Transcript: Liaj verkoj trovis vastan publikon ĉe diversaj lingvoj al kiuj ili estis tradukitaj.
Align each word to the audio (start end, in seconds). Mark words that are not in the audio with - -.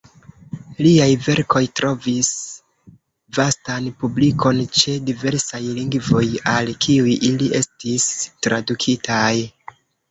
Liaj 0.85 1.09
verkoj 1.25 1.61
trovis 1.79 2.31
vastan 3.39 3.91
publikon 4.05 4.65
ĉe 4.81 4.97
diversaj 5.11 5.63
lingvoj 5.69 6.27
al 6.57 6.75
kiuj 6.89 7.17
ili 7.33 7.55
estis 7.63 8.11
tradukitaj. 8.47 9.33